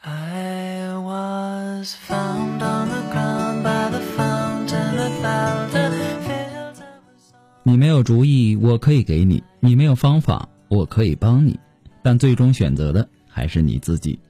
[0.00, 5.90] I was found on the ground by the fountain that felt the
[6.22, 6.86] fields of
[7.64, 11.58] 你没有主意，我可以给你；你没有方法，我可以帮你。
[12.00, 14.20] 但最终选择的还是你自己。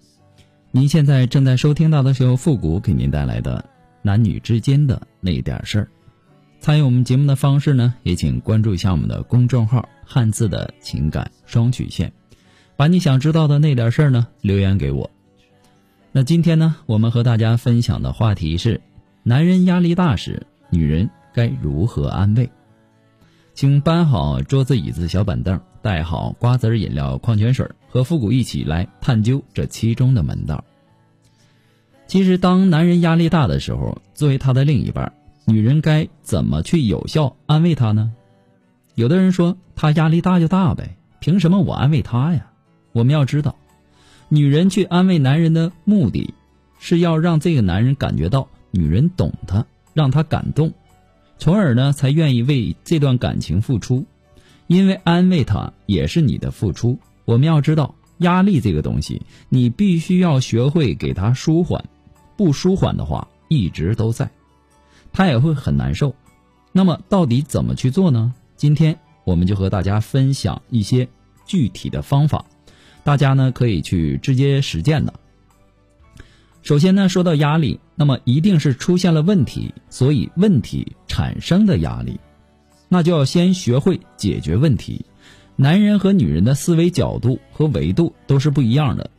[0.70, 3.62] 您现在正在收听到的是由复古给您带来的
[4.00, 5.88] 男女之间的那点事儿。
[6.60, 12.10] 参与我们节目的方式呢，也请关注一下我们的公众号“汉字的情感双曲线”，
[12.74, 15.10] 把你想知道的那点事儿呢留言给我。
[16.18, 18.80] 那今天呢，我们和大家分享的话题是：
[19.22, 22.50] 男人压力大时，女人该如何安慰？
[23.54, 30.64] 请搬好桌子、椅子、小板凳，带好瓜子、饮料、矿泉水，和复古一起来探究这其中的门道。
[32.08, 35.12] 其实，当男人压力大的时候，作为他的另一半，
[35.44, 38.12] 女人该怎么去有效安慰他呢？
[38.96, 42.50] 有的人说，他压力大就大呗，凭什么我安慰他呀？
[42.90, 43.54] 我们要知道，
[44.28, 46.34] 女人去安慰男人的目的，
[46.78, 50.72] 是要让这个男人感觉到女人懂他，让他感动。
[51.38, 54.04] 从而呢，才愿意为这段感情付出，
[54.66, 56.98] 因为安慰他也是你的付出。
[57.24, 61.84] 我们要知道，压力这个东西，你必须要学会给他舒缓，
[62.36, 64.30] 不舒缓的话，一直都在，
[65.12, 66.14] 他也会很难受。
[66.72, 68.34] 那么，到底怎么去做呢？
[68.56, 71.08] 今天我们就和大家分享一些
[71.46, 72.44] 具体的方法，
[73.08, 75.14] 大家呢可以去直接实践的。
[76.60, 82.20] 首先呢，说到压力，那么一定是出现了问题，所以问题产生的压力，
[82.90, 85.06] 那就要先学会解决问题。
[85.56, 89.10] 男人和女人的思维角度和维度都是不一样的。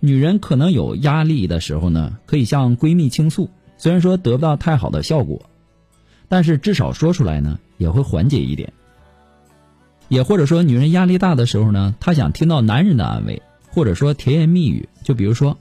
[0.00, 5.48] 女人可能有压力的时候呢，可以向闺蜜倾诉，虽然说得不到太好的效果，
[6.26, 8.72] 但是至少说出来呢，也会缓解一点。
[10.08, 15.58] 也或者说，女人压力大的时候呢，她想听到男人的安慰，或者说甜言蜜语，就比如说，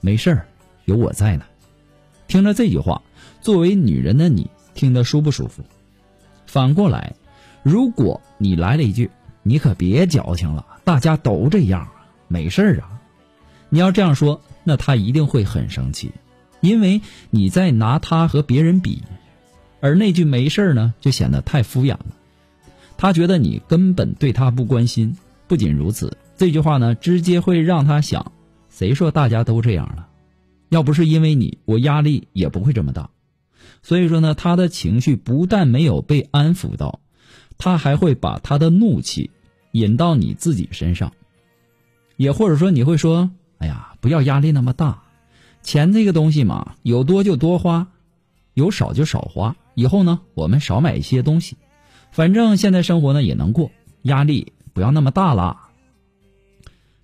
[0.00, 0.46] 没事儿。
[0.84, 1.44] 有我在呢，
[2.28, 3.02] 听着这句话，
[3.42, 5.62] 作为女人的你听得舒不舒服？
[6.46, 7.14] 反过来，
[7.62, 9.10] 如果你来了一句
[9.42, 13.00] “你可别矫情了，大家都这样啊，没事儿啊”，
[13.68, 16.12] 你要这样说，那他一定会很生气，
[16.60, 19.02] 因为你在拿他和别人比，
[19.80, 22.06] 而那句“没事儿”呢，就显得太敷衍了。
[22.98, 25.16] 他觉得你根本对他不关心。
[25.46, 28.32] 不仅如此，这句话呢，直接会让他想：
[28.68, 30.08] 谁说大家都这样了？
[30.68, 33.08] 要不是因为你，我压力也不会这么大。
[33.82, 37.00] 所以说呢，他的情绪不但没有被安抚到，
[37.56, 39.30] 他还会把他的怒气
[39.72, 41.12] 引到你自己身上。
[42.16, 45.04] 也或者说，你会说：“哎呀，不要压力那么大，
[45.62, 47.86] 钱这个东西嘛，有多就多花，
[48.54, 49.56] 有少就少花。
[49.74, 51.56] 以后呢，我们少买一些东西，
[52.10, 53.70] 反正现在生活呢也能过，
[54.02, 55.68] 压力不要那么大啦。”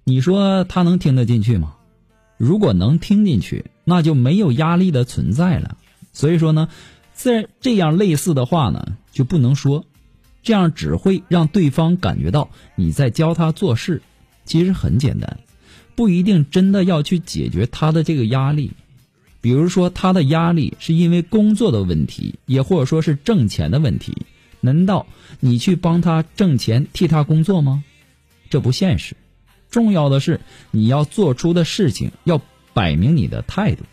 [0.07, 1.77] 你说他能听得进去吗？
[2.37, 5.79] 如果能听进去，那就没有压力的存在了。
[6.13, 6.69] 所以说呢，
[7.17, 9.85] 这这样类似的话呢，就不能说，
[10.43, 14.03] 这样只会让对方感觉到你在教他做事。
[14.45, 15.39] 其实很简单，
[15.95, 18.73] 不一定真的要去解决他的这个压力。
[19.41, 24.27] 比如说，他的压力是因为工作的问题，也或者说是挣钱的问题。
[24.65, 25.07] 难道
[25.41, 27.85] 你去帮他挣钱，替他工作吗？
[28.49, 29.15] 这不现实。
[29.71, 32.41] 重要的是，你要做出的事情要
[32.73, 33.85] 摆明你的态度。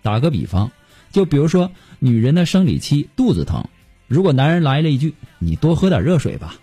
[0.00, 0.72] 打个比方，
[1.12, 3.68] 就比如说女人的生理期肚子疼，
[4.08, 6.54] 如果男人来了一句“你多喝点热水吧”，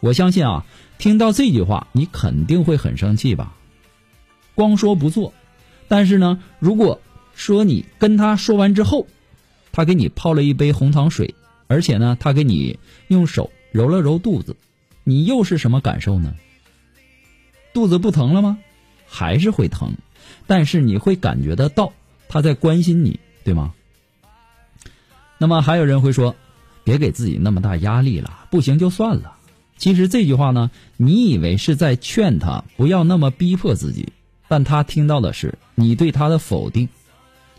[0.00, 0.66] 我相信啊，
[0.98, 3.54] 听到这句话你肯定会很生气吧。
[4.56, 5.32] 光说不做，
[5.86, 7.00] 但是呢，如果
[7.34, 9.06] 说你跟他说完之后，
[9.70, 11.34] 他给你泡了一杯红糖水，
[11.68, 14.56] 而且呢，他给你用手揉了揉肚子，
[15.04, 16.34] 你又是什么感受呢？
[17.72, 18.58] 肚子不疼了吗？
[19.06, 19.92] 还是会疼，
[20.46, 21.92] 但是你会感觉得到
[22.28, 23.72] 他在关心你，对吗？
[25.38, 26.34] 那么还有人会说，
[26.84, 29.36] 别给自己那么大压力了，不行就算了。
[29.76, 34.08] 其实这句话呢，你以为是在劝他不要那么逼迫自己，
[34.48, 36.88] 但他听到的是你对他的否定，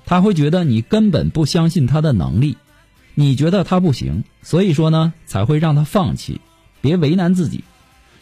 [0.06, 2.58] 他会觉得你根本不相信他的能力，
[3.16, 6.40] 你觉得他不行，所以说呢才会让他放弃。
[6.82, 7.64] 别为难自己，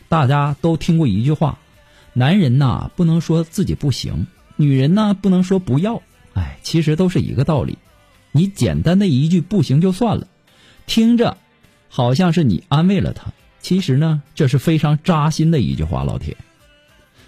[0.09, 1.59] 大家都听过一句话。
[2.13, 4.25] 男人呐，不能说自己不行；
[4.55, 6.01] 女人呢，不能说不要。
[6.33, 7.77] 哎，其实都是一个道理。
[8.31, 10.27] 你简单的一句不行就算了，
[10.87, 11.37] 听着
[11.89, 16.03] 好像是你安慰了他，其实呢，这是非常扎心的一句话。
[16.03, 16.37] 老铁，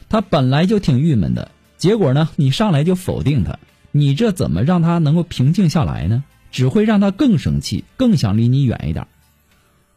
[0.09, 3.59] 他本来就挺郁闷的，结果呢，你上来就否定他，
[3.91, 6.23] 你这怎么让他能够平静下来呢？
[6.51, 9.07] 只会让他更生气，更想离你远一点。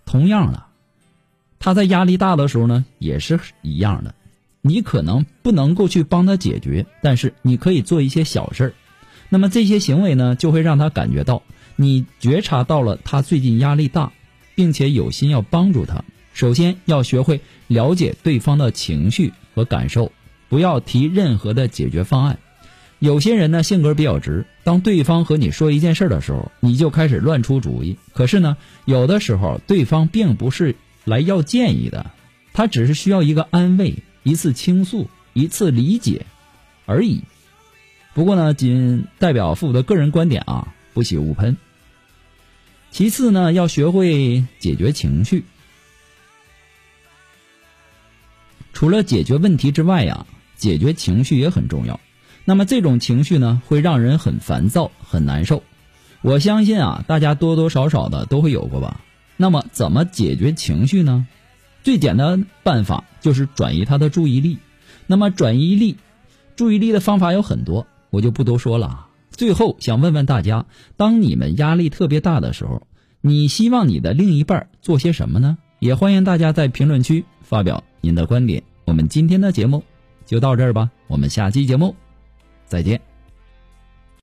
[0.05, 0.65] 同样的，
[1.59, 4.15] 他在压力大的时候呢，也是一样的。
[4.61, 8.75] 你可能不能够去帮他解决，但是你可以做一些小事儿。
[9.29, 11.43] 那么这些行为呢，就会让他感觉到
[11.75, 14.13] 你觉察到了他最近压力大，
[14.55, 16.05] 并且有心要帮助他。
[16.33, 20.13] 首先要学会了解对方的情绪和感受，
[20.49, 22.39] 不要提任何的解决方案。
[23.03, 27.99] 有些人呢性格比较直，当对方和你说一件事的时候，你就开始乱出主意。
[28.13, 32.13] 可是呢，有的时候对方并不是来要建议的，
[32.53, 36.27] 他只是需要一个安慰、一次倾诉、一次理解
[36.87, 37.25] 而已。
[38.15, 41.57] 不过呢，仅代表父母的个人观点啊，不喜勿喷。
[42.93, 45.43] 其次呢，要学会解决情绪。
[48.73, 51.99] 除了解决问题之外呀，解决情绪也很重要。
[52.45, 55.63] 那么这种情绪呢，会让人很烦躁、很难受。
[56.23, 59.01] 我相信啊，大家多多少少的都会有过吧。
[59.37, 61.27] 那么怎么解决情绪呢？
[61.83, 64.59] 最简单办法就是转移他的注意力。
[65.07, 65.97] 那么转移力、
[66.55, 69.09] 注意力的方法有很多，我就不多说了。
[69.31, 70.67] 最后想问问大家，
[70.97, 72.87] 当你们压力特别大的时候，
[73.21, 75.59] 你希望你的另一半做些什么呢？
[75.81, 78.63] 也欢迎大家在评论区发表您的观点。
[78.85, 79.83] 我们今天的节目
[80.27, 81.97] 就到这儿吧，我们下期节目。
[82.73, 83.12] 再见。